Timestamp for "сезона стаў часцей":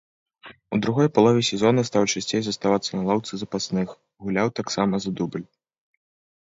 1.49-2.41